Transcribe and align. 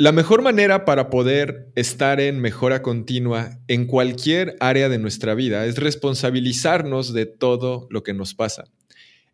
La 0.00 0.12
mejor 0.12 0.40
manera 0.40 0.86
para 0.86 1.10
poder 1.10 1.70
estar 1.74 2.22
en 2.22 2.40
mejora 2.40 2.80
continua 2.80 3.58
en 3.68 3.86
cualquier 3.86 4.56
área 4.58 4.88
de 4.88 4.96
nuestra 4.96 5.34
vida 5.34 5.66
es 5.66 5.76
responsabilizarnos 5.76 7.12
de 7.12 7.26
todo 7.26 7.86
lo 7.90 8.02
que 8.02 8.14
nos 8.14 8.32
pasa. 8.32 8.64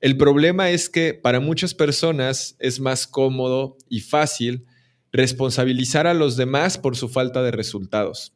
El 0.01 0.17
problema 0.17 0.71
es 0.71 0.91
que 0.91 1.15
para 1.15 1.39
muchas 1.39 1.73
personas 1.73 2.57
es 2.59 2.81
más 2.81 3.07
cómodo 3.07 3.77
y 3.89 4.01
fácil 4.01 4.67
responsabilizar 5.13 6.09
a 6.09 6.15
los 6.15 6.37
demás 6.37 6.79
por 6.79 6.97
su 6.97 7.09
falta 7.09 7.45
de 7.45 7.53
resultados. 7.53 8.33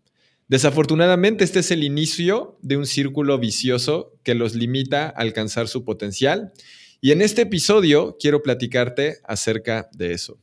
Desafortunadamente, 0.47 1.43
este 1.43 1.59
es 1.59 1.73
el 1.73 1.83
inicio 1.83 2.61
de 2.63 2.77
un 2.77 2.87
círculo 2.87 3.41
vicioso 3.41 4.13
que 4.23 4.37
los 4.37 4.55
limita 4.55 5.07
a 5.07 5.09
alcanzar 5.09 5.67
su 5.67 5.85
potencial. 5.85 6.53
Y 7.01 7.11
en 7.11 7.23
este 7.23 7.43
episodio 7.43 8.17
quiero 8.21 8.41
platicarte 8.41 9.17
acerca 9.25 9.89
de 9.91 10.13
eso. 10.13 10.39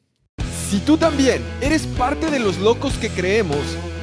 Si 0.70 0.79
tú 0.79 0.97
también 0.97 1.41
eres 1.61 1.88
parte 1.88 2.29
de 2.29 2.39
los 2.39 2.57
locos 2.57 2.97
que 2.97 3.07
creemos 3.07 3.57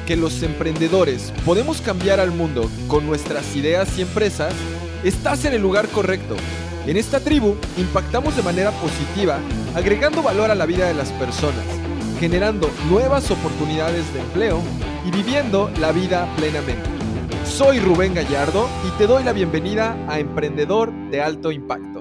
que 0.07 0.15
los 0.15 0.41
emprendedores 0.41 1.31
podemos 1.45 1.79
cambiar 1.79 2.19
al 2.19 2.31
mundo 2.31 2.71
con 2.87 3.05
nuestras 3.05 3.55
ideas 3.55 3.95
y 3.99 4.01
empresas, 4.01 4.51
estás 5.03 5.45
en 5.45 5.53
el 5.53 5.61
lugar 5.61 5.87
correcto. 5.89 6.35
En 6.87 6.97
esta 6.97 7.19
tribu 7.19 7.55
impactamos 7.77 8.35
de 8.35 8.41
manera 8.41 8.71
positiva, 8.71 9.37
agregando 9.75 10.23
valor 10.23 10.49
a 10.49 10.55
la 10.55 10.65
vida 10.65 10.87
de 10.87 10.95
las 10.95 11.11
personas, 11.11 11.65
generando 12.19 12.67
nuevas 12.89 13.29
oportunidades 13.29 14.11
de 14.15 14.21
empleo 14.21 14.59
y 15.05 15.11
viviendo 15.11 15.69
la 15.79 15.91
vida 15.91 16.27
plenamente. 16.35 16.89
Soy 17.45 17.79
Rubén 17.79 18.15
Gallardo 18.15 18.67
y 18.87 18.97
te 18.97 19.05
doy 19.05 19.23
la 19.23 19.33
bienvenida 19.33 19.95
a 20.07 20.19
Emprendedor 20.19 20.91
de 21.11 21.21
Alto 21.21 21.51
Impacto. 21.51 21.94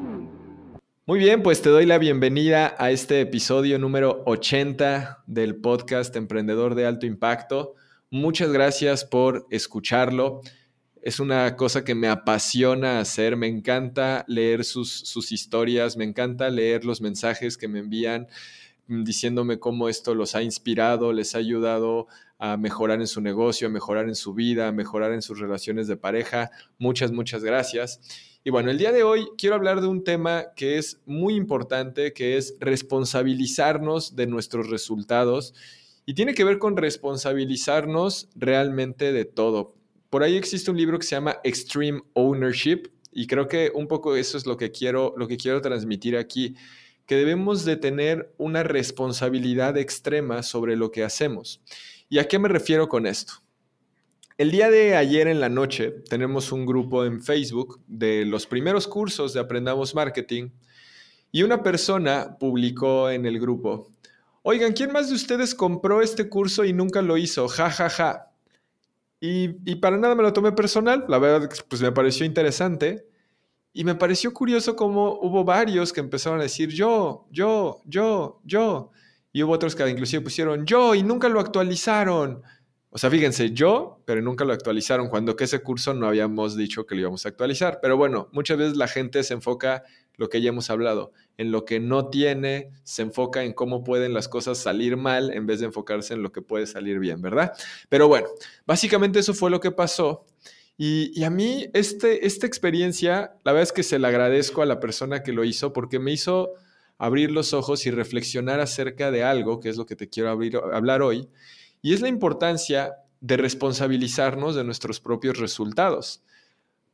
Muy 1.06 1.18
bien, 1.18 1.42
pues 1.42 1.60
te 1.60 1.68
doy 1.68 1.84
la 1.84 1.98
bienvenida 1.98 2.74
a 2.78 2.90
este 2.90 3.20
episodio 3.20 3.78
número 3.78 4.22
80 4.24 5.24
del 5.26 5.56
podcast 5.56 6.16
Emprendedor 6.16 6.74
de 6.74 6.86
Alto 6.86 7.04
Impacto. 7.04 7.74
Muchas 8.08 8.50
gracias 8.50 9.04
por 9.04 9.46
escucharlo. 9.50 10.40
Es 11.02 11.20
una 11.20 11.56
cosa 11.56 11.84
que 11.84 11.94
me 11.94 12.08
apasiona 12.08 13.00
hacer, 13.00 13.36
me 13.36 13.48
encanta 13.48 14.24
leer 14.28 14.64
sus, 14.64 14.90
sus 14.90 15.30
historias, 15.30 15.98
me 15.98 16.04
encanta 16.04 16.48
leer 16.48 16.86
los 16.86 17.02
mensajes 17.02 17.58
que 17.58 17.68
me 17.68 17.80
envían 17.80 18.26
mm, 18.86 19.04
diciéndome 19.04 19.58
cómo 19.58 19.90
esto 19.90 20.14
los 20.14 20.34
ha 20.34 20.42
inspirado, 20.42 21.12
les 21.12 21.34
ha 21.34 21.38
ayudado 21.38 22.06
a 22.38 22.56
mejorar 22.56 23.00
en 23.00 23.08
su 23.08 23.20
negocio, 23.20 23.68
a 23.68 23.70
mejorar 23.70 24.08
en 24.08 24.14
su 24.14 24.32
vida, 24.32 24.68
a 24.68 24.72
mejorar 24.72 25.12
en 25.12 25.20
sus 25.20 25.38
relaciones 25.38 25.86
de 25.86 25.98
pareja. 25.98 26.50
Muchas, 26.78 27.12
muchas 27.12 27.44
gracias. 27.44 28.33
Y 28.46 28.50
bueno, 28.50 28.70
el 28.70 28.76
día 28.76 28.92
de 28.92 29.02
hoy 29.04 29.26
quiero 29.38 29.54
hablar 29.54 29.80
de 29.80 29.86
un 29.86 30.04
tema 30.04 30.52
que 30.54 30.76
es 30.76 31.00
muy 31.06 31.34
importante, 31.34 32.12
que 32.12 32.36
es 32.36 32.54
responsabilizarnos 32.60 34.16
de 34.16 34.26
nuestros 34.26 34.68
resultados. 34.68 35.54
Y 36.04 36.12
tiene 36.12 36.34
que 36.34 36.44
ver 36.44 36.58
con 36.58 36.76
responsabilizarnos 36.76 38.28
realmente 38.34 39.12
de 39.12 39.24
todo. 39.24 39.74
Por 40.10 40.22
ahí 40.22 40.36
existe 40.36 40.70
un 40.70 40.76
libro 40.76 40.98
que 40.98 41.06
se 41.06 41.16
llama 41.16 41.38
Extreme 41.42 42.02
Ownership 42.12 42.90
y 43.10 43.26
creo 43.26 43.48
que 43.48 43.72
un 43.74 43.88
poco 43.88 44.14
eso 44.14 44.36
es 44.36 44.44
lo 44.44 44.58
que 44.58 44.70
quiero, 44.70 45.14
lo 45.16 45.26
que 45.26 45.38
quiero 45.38 45.62
transmitir 45.62 46.14
aquí, 46.14 46.54
que 47.06 47.16
debemos 47.16 47.64
de 47.64 47.76
tener 47.76 48.34
una 48.36 48.62
responsabilidad 48.62 49.78
extrema 49.78 50.42
sobre 50.42 50.76
lo 50.76 50.90
que 50.90 51.02
hacemos. 51.02 51.62
¿Y 52.10 52.18
a 52.18 52.28
qué 52.28 52.38
me 52.38 52.50
refiero 52.50 52.88
con 52.90 53.06
esto? 53.06 53.43
El 54.36 54.50
día 54.50 54.68
de 54.68 54.96
ayer 54.96 55.28
en 55.28 55.38
la 55.38 55.48
noche 55.48 55.92
tenemos 56.10 56.50
un 56.50 56.66
grupo 56.66 57.04
en 57.04 57.22
Facebook 57.22 57.80
de 57.86 58.24
los 58.24 58.48
primeros 58.48 58.88
cursos 58.88 59.32
de 59.32 59.38
Aprendamos 59.38 59.94
Marketing 59.94 60.50
y 61.30 61.44
una 61.44 61.62
persona 61.62 62.36
publicó 62.40 63.10
en 63.10 63.26
el 63.26 63.38
grupo, 63.38 63.92
oigan, 64.42 64.72
¿quién 64.72 64.90
más 64.90 65.08
de 65.08 65.14
ustedes 65.14 65.54
compró 65.54 66.02
este 66.02 66.28
curso 66.28 66.64
y 66.64 66.72
nunca 66.72 67.00
lo 67.00 67.16
hizo? 67.16 67.46
Ja, 67.46 67.70
ja, 67.70 67.88
ja. 67.88 68.32
Y, 69.20 69.76
para 69.76 69.98
nada 69.98 70.16
me 70.16 70.24
lo 70.24 70.32
tomé 70.32 70.50
personal, 70.50 71.04
la 71.08 71.18
verdad, 71.18 71.48
pues 71.68 71.80
me 71.80 71.92
pareció 71.92 72.26
interesante. 72.26 73.06
Y 73.72 73.84
me 73.84 73.94
pareció 73.94 74.34
curioso 74.34 74.74
cómo 74.74 75.16
hubo 75.22 75.44
varios 75.44 75.92
que 75.92 76.00
empezaron 76.00 76.40
a 76.40 76.42
decir 76.42 76.70
yo, 76.70 77.28
yo, 77.30 77.82
yo, 77.84 78.40
yo. 78.42 78.90
Y 79.32 79.44
hubo 79.44 79.52
otros 79.52 79.76
que 79.76 79.88
inclusive 79.88 80.24
pusieron 80.24 80.66
yo 80.66 80.96
y 80.96 81.04
nunca 81.04 81.28
lo 81.28 81.38
actualizaron. 81.38 82.42
O 82.96 82.98
sea, 82.98 83.10
fíjense, 83.10 83.50
yo, 83.50 83.98
pero 84.04 84.22
nunca 84.22 84.44
lo 84.44 84.52
actualizaron, 84.52 85.08
cuando 85.08 85.34
que 85.34 85.42
ese 85.44 85.58
curso 85.64 85.94
no 85.94 86.06
habíamos 86.06 86.56
dicho 86.56 86.86
que 86.86 86.94
lo 86.94 87.00
íbamos 87.00 87.26
a 87.26 87.28
actualizar. 87.28 87.80
Pero 87.82 87.96
bueno, 87.96 88.28
muchas 88.30 88.56
veces 88.56 88.76
la 88.76 88.86
gente 88.86 89.24
se 89.24 89.34
enfoca, 89.34 89.82
lo 90.14 90.28
que 90.28 90.40
ya 90.40 90.50
hemos 90.50 90.70
hablado, 90.70 91.10
en 91.36 91.50
lo 91.50 91.64
que 91.64 91.80
no 91.80 92.08
tiene, 92.08 92.70
se 92.84 93.02
enfoca 93.02 93.42
en 93.42 93.52
cómo 93.52 93.82
pueden 93.82 94.14
las 94.14 94.28
cosas 94.28 94.58
salir 94.58 94.96
mal 94.96 95.32
en 95.32 95.44
vez 95.44 95.58
de 95.58 95.66
enfocarse 95.66 96.14
en 96.14 96.22
lo 96.22 96.30
que 96.30 96.40
puede 96.40 96.68
salir 96.68 97.00
bien, 97.00 97.20
¿verdad? 97.20 97.52
Pero 97.88 98.06
bueno, 98.06 98.28
básicamente 98.64 99.18
eso 99.18 99.34
fue 99.34 99.50
lo 99.50 99.58
que 99.58 99.72
pasó. 99.72 100.24
Y, 100.76 101.24
a 101.24 101.30
mí 101.30 101.66
este, 101.72 102.26
esta 102.26 102.46
experiencia, 102.46 103.34
la 103.42 103.50
verdad 103.50 103.64
es 103.64 103.72
que 103.72 103.82
se 103.82 103.98
la 103.98 104.06
agradezco 104.06 104.62
a 104.62 104.66
la 104.66 104.78
persona 104.78 105.24
que 105.24 105.32
lo 105.32 105.42
hizo 105.42 105.72
porque 105.72 105.98
me 105.98 106.12
hizo 106.12 106.52
abrir 106.98 107.32
los 107.32 107.54
ojos 107.54 107.86
y 107.86 107.90
reflexionar 107.90 108.60
acerca 108.60 109.10
de 109.10 109.24
algo, 109.24 109.58
que 109.58 109.68
es 109.68 109.76
lo 109.76 109.84
que 109.84 109.96
te 109.96 110.08
quiero 110.08 110.30
abrir, 110.30 110.60
hablar 110.72 111.02
hoy, 111.02 111.28
y 111.84 111.92
es 111.92 112.00
la 112.00 112.08
importancia 112.08 112.96
de 113.20 113.36
responsabilizarnos 113.36 114.56
de 114.56 114.64
nuestros 114.64 115.00
propios 115.00 115.36
resultados. 115.36 116.22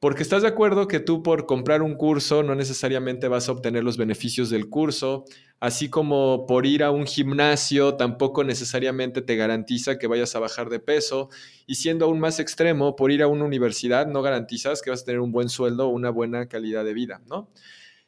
Porque 0.00 0.24
estás 0.24 0.42
de 0.42 0.48
acuerdo 0.48 0.88
que 0.88 0.98
tú 0.98 1.22
por 1.22 1.46
comprar 1.46 1.80
un 1.80 1.94
curso 1.94 2.42
no 2.42 2.56
necesariamente 2.56 3.28
vas 3.28 3.48
a 3.48 3.52
obtener 3.52 3.84
los 3.84 3.96
beneficios 3.96 4.50
del 4.50 4.68
curso, 4.68 5.26
así 5.60 5.88
como 5.88 6.44
por 6.44 6.66
ir 6.66 6.82
a 6.82 6.90
un 6.90 7.06
gimnasio 7.06 7.94
tampoco 7.94 8.42
necesariamente 8.42 9.22
te 9.22 9.36
garantiza 9.36 9.96
que 9.96 10.08
vayas 10.08 10.34
a 10.34 10.40
bajar 10.40 10.70
de 10.70 10.80
peso, 10.80 11.28
y 11.68 11.76
siendo 11.76 12.06
aún 12.06 12.18
más 12.18 12.40
extremo, 12.40 12.96
por 12.96 13.12
ir 13.12 13.22
a 13.22 13.28
una 13.28 13.44
universidad 13.44 14.08
no 14.08 14.22
garantizas 14.22 14.82
que 14.82 14.90
vas 14.90 15.02
a 15.02 15.04
tener 15.04 15.20
un 15.20 15.30
buen 15.30 15.50
sueldo 15.50 15.86
o 15.86 15.90
una 15.90 16.10
buena 16.10 16.48
calidad 16.48 16.84
de 16.84 16.94
vida, 16.94 17.22
¿no? 17.28 17.48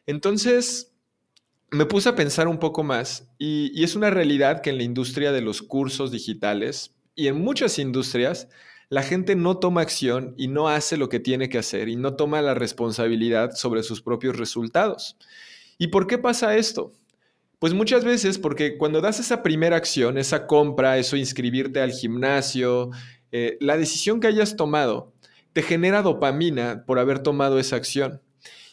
Entonces, 0.04 0.91
me 1.72 1.86
puse 1.86 2.10
a 2.10 2.14
pensar 2.14 2.48
un 2.48 2.58
poco 2.58 2.84
más 2.84 3.28
y, 3.38 3.82
es 3.82 3.96
una 3.96 4.10
realidad 4.10 4.60
que 4.60 4.70
en 4.70 4.76
la 4.76 4.82
industria 4.82 5.32
de 5.32 5.40
los 5.40 5.62
cursos 5.62 6.12
digitales 6.12 6.94
y 7.14 7.28
en 7.28 7.40
muchas 7.40 7.78
industrias, 7.78 8.48
la 8.90 9.02
gente 9.02 9.34
no 9.36 9.56
toma 9.56 9.80
acción 9.80 10.34
y 10.36 10.48
no 10.48 10.68
hace 10.68 10.98
lo 10.98 11.08
que 11.08 11.18
tiene 11.18 11.48
que 11.48 11.56
hacer 11.58 11.88
y 11.88 11.96
no 11.96 12.14
toma 12.14 12.42
la 12.42 12.52
responsabilidad 12.52 13.52
sobre 13.54 13.82
sus 13.82 14.02
propios 14.02 14.36
resultados. 14.36 15.16
¿Y 15.78 15.88
por 15.88 16.06
qué 16.06 16.18
pasa 16.18 16.56
esto? 16.56 16.92
Pues 17.58 17.72
muchas 17.72 18.04
veces 18.04 18.38
porque 18.38 18.76
cuando 18.76 19.00
das 19.00 19.18
esa 19.18 19.42
primera 19.42 19.76
acción, 19.76 20.18
esa 20.18 20.46
compra, 20.46 20.98
eso 20.98 21.16
inscribirte 21.16 21.80
al 21.80 21.92
gimnasio, 21.92 22.90
eh, 23.30 23.56
la 23.60 23.78
decisión 23.78 24.20
que 24.20 24.26
hayas 24.26 24.56
tomado 24.56 25.14
te 25.54 25.62
genera 25.62 26.02
dopamina 26.02 26.84
por 26.86 26.98
haber 26.98 27.20
tomado 27.20 27.58
esa 27.58 27.76
acción. 27.76 28.20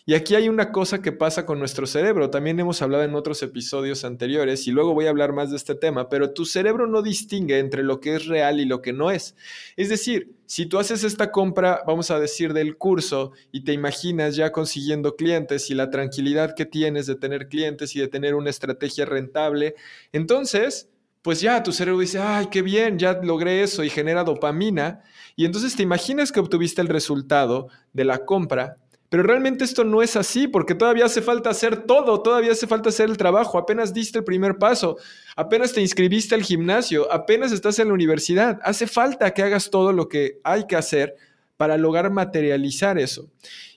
Y 0.10 0.16
aquí 0.16 0.34
hay 0.34 0.50
una 0.50 0.72
cosa 0.72 1.04
que 1.04 1.12
pasa 1.12 1.46
con 1.46 1.60
nuestro 1.60 1.86
cerebro, 1.86 2.32
también 2.32 2.60
hemos 2.60 2.82
hablado 2.82 3.04
en 3.04 3.14
otros 3.14 3.44
episodios 3.44 4.04
anteriores 4.04 4.66
y 4.66 4.72
luego 4.72 4.96
voy 4.96 5.06
a 5.06 5.12
hablar 5.12 5.34
más 5.34 5.52
de 5.52 5.58
este 5.58 5.76
tema, 5.76 6.10
pero 6.10 6.34
tu 6.34 6.46
cerebro 6.46 6.88
no 6.88 7.04
distingue 7.04 7.60
entre 7.60 7.84
lo 7.84 8.00
que 8.00 8.16
es 8.16 8.26
real 8.26 8.60
y 8.60 8.66
lo 8.66 8.82
que 8.82 8.92
no 8.92 9.12
es. 9.12 9.36
Es 9.78 9.88
decir, 9.88 10.34
si 10.48 10.66
tú 10.66 10.80
haces 10.80 11.04
esta 11.04 11.30
compra, 11.30 11.84
vamos 11.86 12.10
a 12.10 12.20
decir, 12.20 12.54
del 12.54 12.76
curso 12.76 13.34
y 13.52 13.64
te 13.64 13.72
imaginas 13.72 14.36
ya 14.36 14.52
consiguiendo 14.52 15.16
clientes 15.16 15.70
y 15.70 15.76
la 15.76 15.92
tranquilidad 15.92 16.56
que 16.56 16.66
tienes 16.66 17.06
de 17.06 17.14
tener 17.14 17.48
clientes 17.48 17.96
y 17.96 18.00
de 18.00 18.08
tener 18.08 18.34
una 18.34 18.50
estrategia 18.50 19.06
rentable, 19.06 19.76
entonces 20.12 20.90
pues 21.22 21.40
ya 21.40 21.62
tu 21.62 21.72
cerebro 21.72 22.00
dice, 22.00 22.18
ay, 22.18 22.48
qué 22.48 22.64
bien, 22.64 22.98
ya 22.98 23.14
logré 23.22 23.62
eso 23.62 23.84
y 23.84 23.92
genera 23.92 24.24
dopamina. 24.24 25.04
Y 25.36 25.46
entonces 25.46 25.76
te 25.76 25.84
imaginas 25.84 26.32
que 26.32 26.40
obtuviste 26.40 26.82
el 26.82 26.88
resultado 26.88 27.68
de 27.94 28.06
la 28.06 28.26
compra 28.26 28.78
pero 29.10 29.24
realmente 29.24 29.66
esto 29.66 29.84
no 29.84 30.02
es 30.04 30.16
así 30.16 30.48
porque 30.48 30.76
todavía 30.76 31.06
hace 31.06 31.22
falta 31.22 31.50
hacer 31.50 31.84
todo, 31.84 32.22
todavía 32.22 32.52
hace 32.52 32.68
falta 32.68 32.90
hacer 32.90 33.10
el 33.10 33.18
trabajo, 33.18 33.58
apenas 33.58 33.94
diste 33.94 34.20
el 34.20 34.24
primer 34.24 34.58
paso, 34.58 34.98
apenas 35.36 35.74
te 35.74 35.82
inscribiste 35.82 36.36
al 36.36 36.44
gimnasio, 36.44 37.12
apenas 37.12 37.52
estás 37.52 37.80
en 37.80 37.88
la 37.88 37.96
universidad, 37.96 38.60
hace 38.64 38.86
falta 38.86 39.32
que 39.32 39.42
hagas 39.42 39.72
todo 39.72 39.92
lo 39.92 40.08
que 40.08 40.40
hay 40.44 40.68
que 40.68 40.76
hacer 40.76 41.16
para 41.58 41.78
lograr 41.78 42.12
materializar 42.12 43.00
eso. 43.00 43.30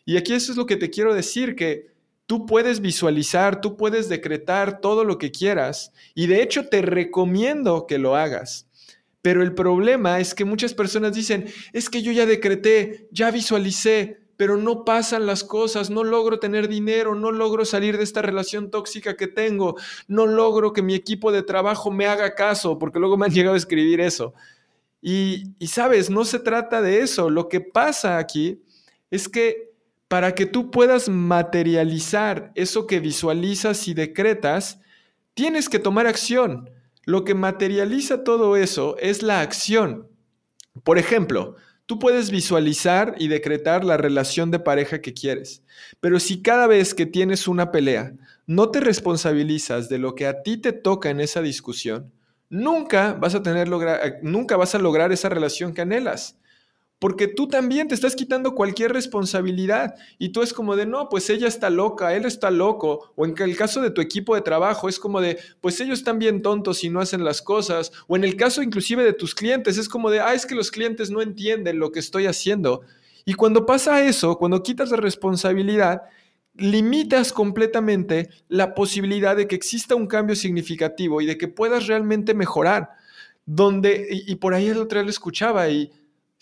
Y 0.05 0.17
aquí 0.17 0.35
eso 0.35 0.53
es 0.53 0.59
lo 0.59 0.67
que 0.67 0.77
te 0.77 0.91
quiero 0.91 1.15
decir, 1.15 1.57
que 1.57 1.87
tú 2.27 2.47
puedes 2.47 2.81
visualizar, 2.81 3.61
tú 3.61 3.77
puedes 3.77 4.09
decretar 4.09 4.81
todo 4.81 5.05
lo 5.05 5.19
que 5.19 5.31
quieras 5.31 5.93
y 6.15 6.27
de 6.27 6.43
hecho 6.43 6.69
te 6.69 6.83
recomiendo 6.83 7.87
que 7.87 7.99
lo 7.99 8.17
hagas. 8.17 8.69
Pero 9.23 9.43
el 9.43 9.55
problema 9.55 10.19
es 10.19 10.35
que 10.35 10.45
muchas 10.45 10.75
personas 10.75 11.15
dicen, 11.15 11.47
es 11.73 11.89
que 11.89 12.03
yo 12.03 12.11
ya 12.11 12.27
decreté, 12.27 13.09
ya 13.13 13.31
visualicé, 13.31 14.22
pero 14.37 14.57
no 14.57 14.85
pasan 14.85 15.27
las 15.27 15.45
cosas, 15.45 15.91
no 15.91 16.05
logro 16.05 16.39
tener 16.39 16.69
dinero, 16.69 17.15
no 17.15 17.33
logro 17.33 17.65
salir 17.65 17.99
de 17.99 18.05
esta 18.05 18.23
relación 18.23 18.71
tóxica 18.71 19.17
que 19.17 19.27
tengo, 19.27 19.77
no 20.09 20.27
logro 20.27 20.73
que 20.73 20.83
mi 20.83 20.95
equipo 20.95 21.33
de 21.33 21.43
trabajo 21.43 21.91
me 21.91 22.07
haga 22.07 22.35
caso, 22.35 22.79
porque 22.79 22.99
luego 22.99 23.17
me 23.17 23.27
han 23.27 23.33
llegado 23.33 23.55
a 23.55 23.59
escribir 23.59 24.01
eso. 24.01 24.35
Y, 25.01 25.55
sabes, 25.67 26.11
no 26.11 26.25
se 26.25 26.39
trata 26.39 26.81
de 26.81 27.01
eso, 27.01 27.29
lo 27.29 27.49
que 27.49 27.61
pasa 27.61 28.19
aquí 28.19 28.63
es 29.11 29.29
que 29.29 29.73
para 30.07 30.35
que 30.35 30.47
tú 30.47 30.71
puedas 30.71 31.09
materializar 31.09 32.53
eso 32.55 32.87
que 32.87 33.01
visualizas 33.01 33.89
y 33.89 33.95
decretas, 33.95 34.81
tienes 35.35 35.69
que 35.69 35.79
tomar 35.79 36.07
acción. 36.07 36.71
lo 37.05 37.25
que 37.25 37.35
materializa 37.35 38.23
todo 38.23 38.57
eso 38.57 38.97
es 39.01 39.23
la 39.25 39.41
acción. 39.41 40.07
Por 40.85 40.99
ejemplo, 40.99 41.57
tú 41.93 41.99
puedes 41.99 42.31
visualizar 42.31 43.17
y 43.19 43.29
decretar 43.29 43.85
la 43.85 43.99
relación 43.99 44.51
de 44.51 44.59
pareja 44.59 45.03
que 45.03 45.13
quieres, 45.13 45.63
pero 46.01 46.19
si 46.19 46.41
cada 46.41 46.67
vez 46.67 46.95
que 46.95 47.05
tienes 47.05 47.47
una 47.47 47.71
pelea 47.71 48.15
no 48.47 48.71
te 48.71 48.81
responsabilizas 48.81 49.91
de 49.91 49.99
lo 49.99 50.15
que 50.15 50.27
a 50.27 50.43
ti 50.43 50.57
te 50.57 50.73
toca 50.73 51.11
en 51.11 51.21
esa 51.21 51.43
discusión, 51.43 52.11
nunca 52.49 53.13
vas 53.13 53.35
a 53.35 53.43
tener 53.43 53.69
nunca 54.23 54.57
vas 54.57 54.75
a 54.75 54.79
lograr 54.79 55.13
esa 55.13 55.29
relación 55.29 55.75
que 55.75 55.83
anhelas 55.83 56.39
porque 57.03 57.27
tú 57.27 57.49
también 57.49 57.89
te 57.89 57.97
estás 57.97 58.15
quitando 58.15 58.55
cualquier 58.55 58.93
responsabilidad 58.93 59.97
y 60.21 60.29
tú 60.29 60.41
es 60.41 60.53
como 60.53 60.77
de, 60.77 60.87
no, 60.87 61.09
pues 61.09 61.31
ella 61.31 61.49
está 61.49 61.69
loca, 61.69 62.15
él 62.15 62.27
está 62.27 62.53
loco, 62.53 63.13
o 63.17 63.27
en 63.27 63.35
el 63.43 63.57
caso 63.57 63.81
de 63.81 63.91
tu 63.91 64.01
equipo 64.01 64.37
de 64.37 64.41
trabajo 64.41 64.89
es 64.89 65.01
como 65.01 65.21
de, 65.21 65.37
pues 65.61 65.81
ellos 65.81 65.99
están 65.99 66.21
bien 66.21 66.43
tontos 66.43 66.85
y 66.85 66.91
no 66.91 67.01
hacen 67.01 67.25
las 67.25 67.43
cosas, 67.43 67.91
o 68.07 68.15
en 68.15 68.23
el 68.23 68.37
caso 68.37 68.63
inclusive 68.63 69.03
de 69.03 69.15
tus 69.15 69.35
clientes 69.35 69.79
es 69.79 69.89
como 69.89 70.11
de, 70.11 70.21
ah, 70.21 70.33
es 70.33 70.47
que 70.47 70.55
los 70.55 70.71
clientes 70.71 71.11
no 71.11 71.21
entienden 71.21 71.81
lo 71.81 71.91
que 71.91 71.99
estoy 71.99 72.27
haciendo. 72.27 72.83
Y 73.25 73.35
cuando 73.35 73.67
pasa 73.67 74.05
eso, 74.05 74.39
cuando 74.39 74.63
quitas 74.63 74.93
la 74.93 74.99
responsabilidad, 74.99 76.03
limitas 76.55 77.33
completamente 77.33 78.31
la 78.47 78.77
posibilidad 78.77 79.35
de 79.35 79.49
que 79.49 79.57
exista 79.57 79.97
un 79.97 80.07
cambio 80.07 80.37
significativo 80.37 81.21
y 81.21 81.27
de 81.27 81.37
que 81.37 81.49
puedas 81.49 81.89
realmente 81.89 82.33
mejorar. 82.33 82.91
Donde, 83.45 84.07
y, 84.09 84.37
por 84.37 84.55
ahí 84.55 84.69
el 84.69 84.79
otro 84.79 85.01
día 85.01 85.03
lo 85.03 85.11
escuchaba 85.11 85.69
y 85.69 85.91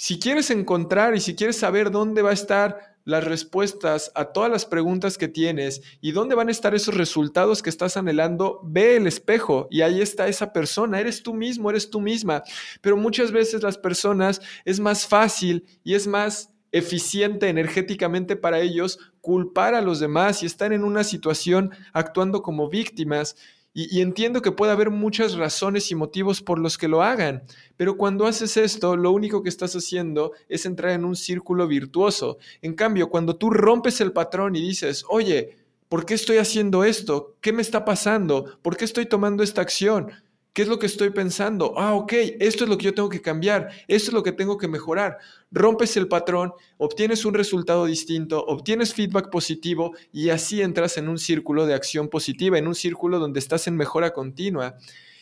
si 0.00 0.18
quieres 0.18 0.50
encontrar 0.50 1.14
y 1.14 1.20
si 1.20 1.34
quieres 1.34 1.56
saber 1.56 1.90
dónde 1.90 2.22
va 2.22 2.30
a 2.30 2.32
estar 2.32 2.96
las 3.04 3.22
respuestas 3.22 4.10
a 4.14 4.32
todas 4.32 4.50
las 4.50 4.64
preguntas 4.64 5.18
que 5.18 5.28
tienes 5.28 5.82
y 6.00 6.12
dónde 6.12 6.34
van 6.34 6.48
a 6.48 6.52
estar 6.52 6.74
esos 6.74 6.94
resultados 6.94 7.62
que 7.62 7.68
estás 7.68 7.98
anhelando, 7.98 8.62
ve 8.64 8.96
el 8.96 9.06
espejo 9.06 9.68
y 9.70 9.82
ahí 9.82 10.00
está 10.00 10.26
esa 10.26 10.54
persona, 10.54 11.00
eres 11.00 11.22
tú 11.22 11.34
mismo, 11.34 11.68
eres 11.68 11.90
tú 11.90 12.00
misma. 12.00 12.42
Pero 12.80 12.96
muchas 12.96 13.30
veces 13.30 13.62
las 13.62 13.76
personas 13.76 14.40
es 14.64 14.80
más 14.80 15.06
fácil 15.06 15.66
y 15.84 15.92
es 15.92 16.06
más 16.06 16.48
eficiente 16.72 17.50
energéticamente 17.50 18.36
para 18.36 18.60
ellos 18.60 18.98
culpar 19.20 19.74
a 19.74 19.82
los 19.82 20.00
demás 20.00 20.42
y 20.42 20.46
estar 20.46 20.72
en 20.72 20.82
una 20.82 21.04
situación 21.04 21.72
actuando 21.92 22.40
como 22.40 22.70
víctimas 22.70 23.36
y, 23.72 24.00
entiendo 24.00 24.42
que 24.42 24.50
puede 24.50 24.72
haber 24.72 24.90
muchas 24.90 25.34
razones 25.34 25.90
y 25.92 25.94
motivos 25.94 26.42
por 26.42 26.58
los 26.58 26.76
que 26.76 26.88
lo 26.88 27.02
hagan, 27.02 27.44
pero 27.76 27.96
cuando 27.96 28.26
haces 28.26 28.56
esto, 28.56 28.96
lo 28.96 29.12
único 29.12 29.44
que 29.44 29.48
estás 29.48 29.74
haciendo 29.76 30.32
es 30.48 30.66
entrar 30.66 30.90
en 30.90 31.04
un 31.04 31.14
círculo 31.14 31.68
virtuoso. 31.68 32.38
En 32.62 32.74
cambio, 32.74 33.08
cuando 33.08 33.36
tú 33.36 33.50
rompes 33.50 34.00
el 34.00 34.12
patrón 34.12 34.56
y 34.56 34.60
dices, 34.60 35.04
oye, 35.08 35.56
¿por 35.88 36.04
qué 36.04 36.14
estoy 36.14 36.38
haciendo 36.38 36.82
esto? 36.82 37.36
¿Qué 37.40 37.52
me 37.52 37.62
está 37.62 37.84
pasando? 37.84 38.58
¿Por 38.60 38.76
qué 38.76 38.84
estoy 38.84 39.06
tomando 39.06 39.44
esta 39.44 39.60
acción? 39.60 40.10
¿Qué 40.52 40.62
es 40.62 40.68
lo 40.68 40.80
que 40.80 40.86
estoy 40.86 41.10
pensando? 41.10 41.74
Ah, 41.78 41.94
ok, 41.94 42.12
esto 42.40 42.64
es 42.64 42.70
lo 42.70 42.76
que 42.76 42.86
yo 42.86 42.94
tengo 42.94 43.08
que 43.08 43.22
cambiar, 43.22 43.70
esto 43.86 44.10
es 44.10 44.12
lo 44.12 44.24
que 44.24 44.32
tengo 44.32 44.58
que 44.58 44.66
mejorar. 44.66 45.18
Rompes 45.52 45.96
el 45.96 46.08
patrón, 46.08 46.52
obtienes 46.76 47.24
un 47.24 47.34
resultado 47.34 47.86
distinto, 47.86 48.44
obtienes 48.44 48.92
feedback 48.92 49.30
positivo 49.30 49.92
y 50.12 50.30
así 50.30 50.60
entras 50.60 50.96
en 50.98 51.08
un 51.08 51.18
círculo 51.18 51.66
de 51.66 51.74
acción 51.74 52.08
positiva, 52.08 52.58
en 52.58 52.66
un 52.66 52.74
círculo 52.74 53.20
donde 53.20 53.38
estás 53.38 53.68
en 53.68 53.76
mejora 53.76 54.12
continua. 54.12 54.76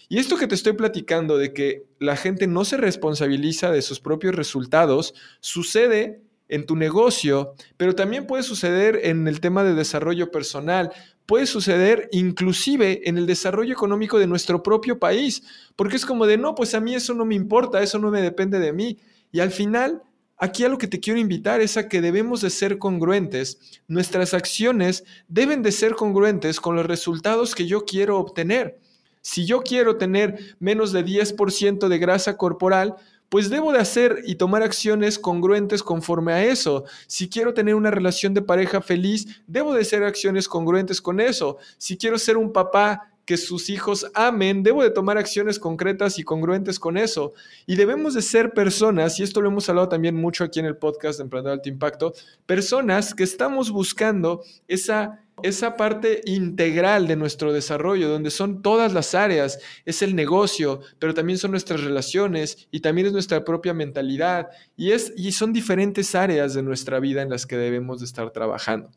Y 0.09 0.19
esto 0.19 0.39
que 0.39 0.47
te 0.47 0.55
estoy 0.55 0.73
platicando 0.73 1.37
de 1.37 1.53
que 1.53 1.85
la 1.99 2.17
gente 2.17 2.47
no 2.47 2.65
se 2.65 2.79
responsabiliza 2.79 3.71
de 3.71 3.83
sus 3.83 4.01
propios 4.01 4.35
resultados, 4.35 5.13
sucede 5.41 6.23
en 6.49 6.65
tu 6.65 6.77
negocio, 6.77 7.55
pero 7.77 7.95
también 7.95 8.27
puede 8.27 8.43
suceder 8.43 9.01
en 9.03 9.29
el 9.29 9.41
tema 9.41 9.63
de 9.65 9.75
desarrollo 9.75 10.31
personal, 10.31 10.91
puede 11.29 11.45
suceder 11.45 12.09
inclusive 12.11 13.07
en 13.07 13.19
el 13.19 13.27
desarrollo 13.27 13.75
económico 13.75 14.19
de 14.19 14.27
nuestro 14.27 14.63
propio 14.63 14.99
país, 14.99 15.43
porque 15.77 15.97
es 15.97 16.07
como 16.07 16.27
de, 16.27 16.39
no, 16.39 16.55
pues 16.55 16.73
a 16.73 16.81
mí 16.81 16.95
eso 16.95 17.13
no 17.13 17.27
me 17.27 17.35
importa, 17.35 17.83
eso 17.83 17.99
no 17.99 18.11
me 18.11 18.23
depende 18.23 18.59
de 18.59 18.73
mí. 18.73 18.97
Y 19.31 19.41
al 19.41 19.51
final, 19.51 20.03
aquí 20.39 20.65
a 20.65 20.71
lo 20.71 20.79
que 20.79 20.87
te 20.87 21.01
quiero 21.01 21.21
invitar 21.21 21.61
es 21.61 21.77
a 21.77 21.87
que 21.87 22.01
debemos 22.01 22.41
de 22.41 22.49
ser 22.49 22.79
congruentes. 22.79 23.59
Nuestras 23.89 24.33
acciones 24.33 25.05
deben 25.29 25.63
de 25.63 25.71
ser 25.71 25.97
congruentes 25.97 26.61
con 26.61 26.77
los 26.77 26.87
resultados 26.87 27.55
que 27.55 27.67
yo 27.67 27.85
quiero 27.85 28.19
obtener. 28.19 28.81
Si 29.21 29.45
yo 29.45 29.61
quiero 29.61 29.99
tener 29.99 30.57
menos 30.61 30.93
de 30.93 31.05
10% 31.05 31.89
de 31.89 31.99
grasa 31.99 32.39
corporal, 32.39 32.97
pues 33.29 33.51
debo 33.51 33.73
de 33.73 33.79
hacer 33.79 34.23
y 34.25 34.37
tomar 34.37 34.63
acciones 34.63 35.19
congruentes 35.19 35.83
conforme 35.83 36.33
a 36.33 36.45
eso. 36.45 36.85
Si 37.07 37.29
quiero 37.29 37.55
tener 37.55 37.75
una 37.75 37.91
relación 37.91 38.35
de 38.35 38.43
pareja 38.43 38.81
feliz, 38.81 39.43
debo 39.47 39.75
de 39.75 39.83
hacer 39.83 40.05
acciones 40.05 40.49
congruentes 40.49 41.01
con 41.01 41.21
eso. 41.21 41.59
Si 41.77 41.97
quiero 41.97 42.19
ser 42.19 42.37
un 42.37 42.53
papá 42.53 43.13
que 43.29 43.37
sus 43.37 43.69
hijos 43.69 44.11
amen, 44.15 44.63
debo 44.63 44.83
de 44.83 44.89
tomar 44.89 45.19
acciones 45.19 45.59
concretas 45.59 46.19
y 46.19 46.23
congruentes 46.23 46.81
con 46.81 46.97
eso. 46.97 47.35
Y 47.67 47.77
debemos 47.77 48.15
de 48.15 48.23
ser 48.23 48.55
personas, 48.55 49.21
y 49.21 49.23
esto 49.23 49.43
lo 49.43 49.51
hemos 49.51 49.69
hablado 49.69 49.91
también 49.91 50.17
mucho 50.17 50.45
aquí 50.45 50.61
en 50.61 50.65
el 50.65 50.79
podcast 50.79 51.19
de 51.19 51.25
Emprendedor 51.25 51.59
Alto 51.59 51.69
Impacto, 51.69 52.15
personas 52.47 53.15
que 53.15 53.25
estamos 53.25 53.71
buscando 53.71 54.43
esa 54.67 55.21
esa 55.43 55.77
parte 55.77 56.21
integral 56.25 57.07
de 57.07 57.17
nuestro 57.17 57.53
desarrollo, 57.53 58.09
donde 58.09 58.31
son 58.31 58.63
todas 58.63 58.93
las 58.93 59.15
áreas, 59.15 59.59
es 59.85 60.03
el 60.03 60.15
negocio, 60.15 60.81
pero 60.99 61.15
también 61.15 61.39
son 61.39 61.51
nuestras 61.51 61.83
relaciones 61.83 62.69
y 62.71 62.81
también 62.81 63.07
es 63.07 63.13
nuestra 63.13 63.45
propia 63.45 63.75
mentalidad 63.75 64.49
y, 64.77 64.93
es, 64.93 65.13
y 65.17 65.33
son 65.33 65.53
diferentes 65.53 66.15
áreas 66.15 66.55
de 66.55 66.63
nuestra 66.63 67.01
vida 67.01 67.23
en 67.23 67.31
las 67.31 67.47
que 67.47 67.57
debemos 67.57 68.01
de 68.01 68.07
estar 68.07 68.31
trabajando. 68.31 68.91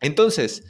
Entonces, 0.00 0.64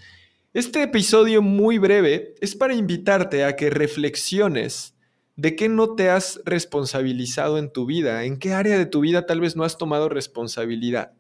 este 0.55 0.83
episodio 0.83 1.43
muy 1.43 1.79
breve 1.79 2.35
es 2.41 2.57
para 2.57 2.75
invitarte 2.75 3.45
a 3.45 3.55
que 3.55 3.71
reflexiones 3.71 4.95
de 5.37 5.55
qué 5.55 5.69
no 5.69 5.95
te 5.95 6.11
has 6.11 6.41
responsabilizado 6.45 7.59
en 7.59 7.73
tu 7.73 7.87
vida, 7.87 8.25
en 8.25 8.39
qué 8.39 8.55
área 8.55 8.77
de 8.77 8.87
tu 8.87 9.01
vida 9.01 9.25
tal 9.25 9.41
vez 9.41 9.55
no 9.55 9.63
has 9.63 9.79
tomado 9.79 10.09
responsabilidad. 10.09 11.13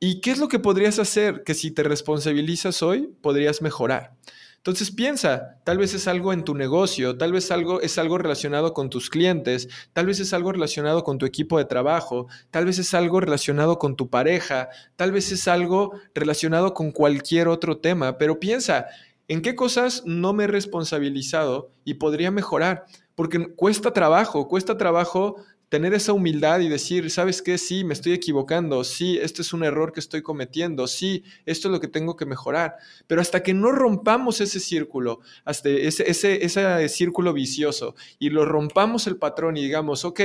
¿Y 0.00 0.20
qué 0.20 0.30
es 0.30 0.38
lo 0.38 0.46
que 0.46 0.60
podrías 0.60 1.00
hacer 1.00 1.42
que 1.42 1.54
si 1.54 1.72
te 1.72 1.82
responsabilizas 1.82 2.82
hoy 2.84 3.12
podrías 3.20 3.62
mejorar? 3.62 4.14
Entonces 4.58 4.92
piensa, 4.92 5.60
tal 5.64 5.78
vez 5.78 5.92
es 5.92 6.06
algo 6.06 6.32
en 6.32 6.44
tu 6.44 6.54
negocio, 6.54 7.16
tal 7.16 7.32
vez 7.32 7.50
algo 7.50 7.80
es 7.80 7.98
algo 7.98 8.16
relacionado 8.16 8.74
con 8.74 8.90
tus 8.90 9.10
clientes, 9.10 9.68
tal 9.92 10.06
vez 10.06 10.20
es 10.20 10.32
algo 10.32 10.52
relacionado 10.52 11.02
con 11.02 11.18
tu 11.18 11.26
equipo 11.26 11.58
de 11.58 11.64
trabajo, 11.64 12.28
tal 12.50 12.64
vez 12.66 12.78
es 12.78 12.94
algo 12.94 13.18
relacionado 13.18 13.78
con 13.78 13.96
tu 13.96 14.08
pareja, 14.08 14.68
tal 14.94 15.10
vez 15.10 15.32
es 15.32 15.48
algo 15.48 15.92
relacionado 16.14 16.74
con 16.74 16.92
cualquier 16.92 17.48
otro 17.48 17.78
tema, 17.78 18.18
pero 18.18 18.38
piensa, 18.38 18.86
¿en 19.26 19.42
qué 19.42 19.56
cosas 19.56 20.04
no 20.06 20.32
me 20.32 20.44
he 20.44 20.48
responsabilizado 20.48 21.72
y 21.84 21.94
podría 21.94 22.30
mejorar? 22.30 22.84
Porque 23.16 23.54
cuesta 23.54 23.92
trabajo, 23.92 24.46
cuesta 24.46 24.76
trabajo 24.76 25.36
tener 25.68 25.92
esa 25.92 26.12
humildad 26.12 26.60
y 26.60 26.68
decir, 26.68 27.10
¿sabes 27.10 27.42
qué? 27.42 27.58
Sí, 27.58 27.84
me 27.84 27.92
estoy 27.92 28.12
equivocando, 28.12 28.84
sí, 28.84 29.18
este 29.20 29.42
es 29.42 29.52
un 29.52 29.64
error 29.64 29.92
que 29.92 30.00
estoy 30.00 30.22
cometiendo, 30.22 30.86
sí, 30.86 31.24
esto 31.44 31.68
es 31.68 31.72
lo 31.72 31.80
que 31.80 31.88
tengo 31.88 32.16
que 32.16 32.26
mejorar. 32.26 32.76
Pero 33.06 33.20
hasta 33.20 33.42
que 33.42 33.54
no 33.54 33.72
rompamos 33.72 34.40
ese 34.40 34.60
círculo, 34.60 35.20
hasta 35.44 35.68
ese, 35.68 36.10
ese, 36.10 36.44
ese 36.44 36.88
círculo 36.88 37.32
vicioso 37.32 37.94
y 38.18 38.30
lo 38.30 38.44
rompamos 38.44 39.06
el 39.06 39.16
patrón 39.16 39.56
y 39.56 39.62
digamos, 39.62 40.04
ok, 40.04 40.20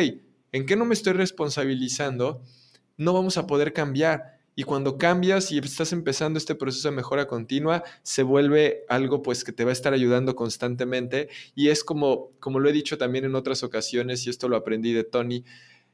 ¿en 0.51 0.65
qué 0.65 0.75
no 0.75 0.85
me 0.85 0.93
estoy 0.93 1.13
responsabilizando? 1.13 2.41
No 2.95 3.13
vamos 3.13 3.37
a 3.37 3.47
poder 3.47 3.73
cambiar. 3.73 4.42
Y 4.55 4.63
cuando 4.63 4.97
cambias 4.97 5.51
y 5.51 5.57
estás 5.57 5.93
empezando 5.93 6.37
este 6.37 6.55
proceso 6.55 6.89
de 6.89 6.95
mejora 6.95 7.27
continua, 7.27 7.83
se 8.03 8.23
vuelve 8.23 8.85
algo 8.87 9.21
pues 9.21 9.43
que 9.43 9.51
te 9.51 9.63
va 9.63 9.71
a 9.71 9.73
estar 9.73 9.93
ayudando 9.93 10.35
constantemente. 10.35 11.29
Y 11.55 11.69
es 11.69 11.83
como, 11.83 12.31
como 12.39 12.59
lo 12.59 12.69
he 12.69 12.73
dicho 12.73 12.97
también 12.97 13.25
en 13.25 13.35
otras 13.35 13.63
ocasiones, 13.63 14.25
y 14.25 14.29
esto 14.29 14.47
lo 14.47 14.57
aprendí 14.57 14.93
de 14.93 15.03
Tony, 15.03 15.43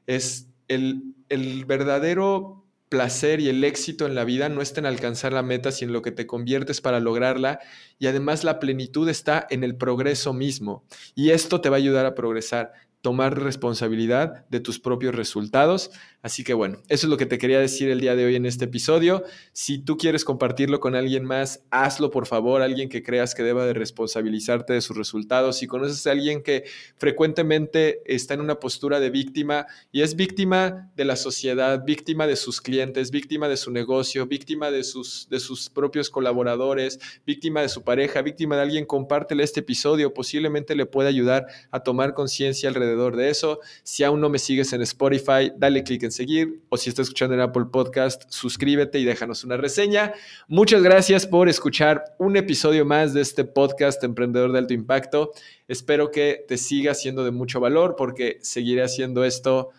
es 0.08 0.48
el, 0.68 1.04
el 1.30 1.66
verdadero 1.66 2.66
placer 2.90 3.40
y 3.40 3.50
el 3.50 3.64
éxito 3.64 4.08
en 4.08 4.16
la 4.16 4.26
vida 4.26 4.50
no 4.50 4.62
está 4.62 4.80
en 4.82 4.88
alcanzar 4.88 5.32
la 5.32 5.44
meta, 5.44 5.72
sino 5.72 5.90
en 5.90 5.94
lo 5.94 6.02
que 6.02 6.12
te 6.12 6.26
conviertes 6.26 6.82
para 6.82 7.00
lograrla. 7.00 7.60
Y 8.00 8.08
además 8.08 8.44
la 8.44 8.60
plenitud 8.60 9.08
está 9.08 9.46
en 9.50 9.64
el 9.64 9.76
progreso 9.78 10.34
mismo. 10.34 10.84
Y 11.16 11.30
esto 11.30 11.62
te 11.62 11.70
va 11.70 11.78
a 11.78 11.78
ayudar 11.78 12.06
a 12.06 12.16
progresar 12.16 12.74
tomar 13.02 13.42
responsabilidad 13.42 14.46
de 14.50 14.60
tus 14.60 14.80
propios 14.80 15.16
resultados. 15.16 15.92
Así 16.22 16.44
que 16.44 16.54
bueno, 16.54 16.80
eso 16.90 17.08
es 17.08 17.10
lo 17.10 17.16
que 17.16 17.26
te 17.26 17.38
quería 17.38 17.60
decir 17.60 17.90
el 17.90 18.02
día 18.02 18.14
de 18.14 18.26
hoy 18.26 18.36
en 18.36 18.46
este 18.46 18.66
episodio. 18.66 19.24
Si 19.54 19.80
tú 19.80 19.96
quieres 19.96 20.26
compartirlo 20.26 20.82
con 20.82 20.96
alguien 20.96 21.24
más, 21.24 21.64
hazlo 21.72 22.12
por 22.12 22.28
favor, 22.28 22.62
alguien 22.62 22.90
que 22.90 23.02
creas 23.02 23.36
que 23.36 23.44
deba 23.44 23.66
de 23.66 23.74
responsabilizarte 23.74 24.74
de 24.74 24.82
sus 24.82 24.98
resultados. 24.98 25.58
Si 25.58 25.68
conoces 25.68 26.06
a 26.08 26.12
alguien 26.12 26.44
que 26.44 26.66
frecuentemente 26.98 28.02
está 28.06 28.34
en 28.34 28.42
una 28.42 28.60
postura 28.60 29.00
de 29.00 29.12
víctima 29.12 29.66
y 29.94 30.02
es 30.02 30.18
víctima 30.18 30.92
de 30.98 31.06
la 31.06 31.16
sociedad, 31.16 31.86
víctima 31.86 32.28
de 32.28 32.36
sus 32.36 32.60
clientes, 32.60 33.12
víctima 33.12 33.48
de 33.48 33.56
su 33.56 33.72
negocio, 33.72 34.28
víctima 34.28 34.72
de 34.72 34.84
sus, 34.84 35.30
de 35.30 35.40
sus 35.40 35.70
propios 35.70 36.10
colaboradores, 36.10 37.00
víctima 37.26 37.62
de 37.62 37.70
su 37.70 37.84
pareja, 37.84 38.22
víctima 38.22 38.58
de 38.58 38.64
alguien, 38.64 38.86
compártele 38.86 39.44
este 39.44 39.62
episodio. 39.62 40.14
Posiblemente 40.14 40.76
le 40.76 40.86
pueda 40.86 41.08
ayudar 41.08 41.48
a 41.72 41.80
tomar 41.80 42.14
conciencia 42.14 42.68
alrededor 42.68 42.89
de 42.96 43.30
eso. 43.30 43.60
Si 43.84 44.04
aún 44.04 44.22
no 44.22 44.30
me 44.30 44.40
sigues 44.40 44.74
en 44.74 44.82
Spotify, 44.82 45.52
dale 45.58 45.84
clic 45.84 46.04
en 46.04 46.12
seguir 46.12 46.62
o 46.70 46.78
si 46.78 46.90
estás 46.90 47.08
escuchando 47.08 47.36
en 47.36 47.42
Apple 47.42 47.66
Podcast, 47.72 48.24
suscríbete 48.30 49.00
y 49.00 49.06
déjanos 49.06 49.44
una 49.44 49.58
reseña. 49.58 50.14
Muchas 50.48 50.82
gracias 50.82 51.26
por 51.26 51.50
escuchar 51.50 52.04
un 52.18 52.36
episodio 52.38 52.86
más 52.86 53.14
de 53.14 53.22
este 53.22 53.44
podcast 53.44 54.04
Emprendedor 54.04 54.52
de 54.52 54.60
Alto 54.60 54.74
Impacto. 54.74 55.32
Espero 55.68 56.12
que 56.12 56.46
te 56.48 56.58
siga 56.58 56.94
siendo 56.94 57.24
de 57.24 57.32
mucho 57.32 57.60
valor 57.60 57.96
porque 57.98 58.40
seguiré 58.42 58.84
haciendo 58.84 59.24
esto 59.24 59.70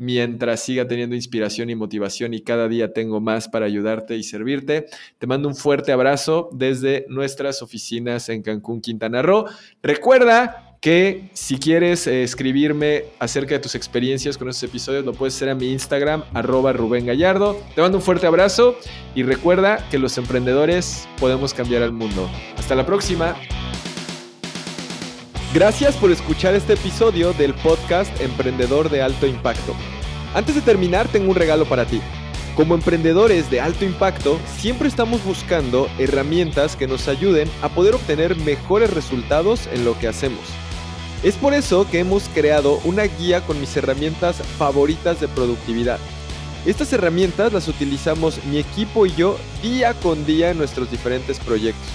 mientras 0.00 0.60
siga 0.60 0.88
teniendo 0.88 1.14
inspiración 1.14 1.68
y 1.68 1.74
motivación 1.74 2.32
y 2.32 2.40
cada 2.40 2.68
día 2.68 2.94
tengo 2.94 3.20
más 3.20 3.48
para 3.48 3.66
ayudarte 3.66 4.16
y 4.16 4.22
servirte. 4.22 4.86
Te 5.18 5.26
mando 5.26 5.46
un 5.46 5.54
fuerte 5.54 5.92
abrazo 5.92 6.48
desde 6.52 7.04
nuestras 7.10 7.60
oficinas 7.60 8.30
en 8.30 8.42
Cancún, 8.42 8.80
Quintana 8.80 9.20
Roo. 9.20 9.44
Recuerda 9.82 10.69
que 10.80 11.28
si 11.34 11.58
quieres 11.58 12.06
eh, 12.06 12.22
escribirme 12.22 13.04
acerca 13.18 13.54
de 13.54 13.60
tus 13.60 13.74
experiencias 13.74 14.38
con 14.38 14.48
estos 14.48 14.62
episodios, 14.62 15.04
lo 15.04 15.12
puedes 15.12 15.36
hacer 15.36 15.50
a 15.50 15.54
mi 15.54 15.70
Instagram, 15.72 16.24
arroba 16.32 16.72
Rubén 16.72 17.04
Gallardo. 17.04 17.60
Te 17.74 17.82
mando 17.82 17.98
un 17.98 18.02
fuerte 18.02 18.26
abrazo 18.26 18.76
y 19.14 19.22
recuerda 19.22 19.86
que 19.90 19.98
los 19.98 20.16
emprendedores 20.16 21.06
podemos 21.18 21.52
cambiar 21.52 21.82
al 21.82 21.92
mundo. 21.92 22.30
Hasta 22.56 22.74
la 22.74 22.86
próxima. 22.86 23.36
Gracias 25.52 25.96
por 25.96 26.10
escuchar 26.10 26.54
este 26.54 26.74
episodio 26.74 27.34
del 27.34 27.52
podcast 27.54 28.18
Emprendedor 28.20 28.88
de 28.88 29.02
Alto 29.02 29.26
Impacto. 29.26 29.74
Antes 30.32 30.54
de 30.54 30.60
terminar, 30.62 31.08
tengo 31.08 31.30
un 31.30 31.36
regalo 31.36 31.66
para 31.66 31.84
ti. 31.84 32.00
Como 32.56 32.74
emprendedores 32.74 33.50
de 33.50 33.60
alto 33.60 33.84
impacto, 33.84 34.38
siempre 34.56 34.88
estamos 34.88 35.22
buscando 35.24 35.88
herramientas 35.98 36.76
que 36.76 36.86
nos 36.86 37.08
ayuden 37.08 37.50
a 37.62 37.68
poder 37.68 37.94
obtener 37.94 38.36
mejores 38.36 38.92
resultados 38.92 39.68
en 39.72 39.84
lo 39.84 39.98
que 39.98 40.08
hacemos. 40.08 40.40
Es 41.22 41.36
por 41.36 41.52
eso 41.52 41.86
que 41.90 41.98
hemos 41.98 42.30
creado 42.30 42.80
una 42.84 43.02
guía 43.02 43.42
con 43.42 43.60
mis 43.60 43.76
herramientas 43.76 44.36
favoritas 44.56 45.20
de 45.20 45.28
productividad. 45.28 45.98
Estas 46.64 46.92
herramientas 46.94 47.52
las 47.52 47.68
utilizamos 47.68 48.42
mi 48.46 48.58
equipo 48.58 49.04
y 49.04 49.12
yo 49.14 49.36
día 49.62 49.92
con 49.94 50.24
día 50.24 50.50
en 50.50 50.58
nuestros 50.58 50.90
diferentes 50.90 51.38
proyectos. 51.38 51.88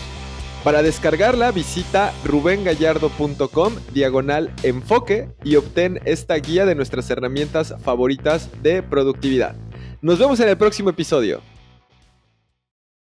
Para 0.63 0.83
descargarla 0.83 1.51
visita 1.51 2.13
rubengallardo.com 2.23 3.73
diagonal 3.93 4.51
enfoque 4.61 5.29
y 5.43 5.55
obtén 5.55 5.99
esta 6.05 6.35
guía 6.35 6.65
de 6.65 6.75
nuestras 6.75 7.09
herramientas 7.09 7.73
favoritas 7.83 8.49
de 8.61 8.83
productividad. 8.83 9.55
Nos 10.01 10.19
vemos 10.19 10.39
en 10.39 10.49
el 10.49 10.57
próximo 10.57 10.91
episodio. 10.91 11.41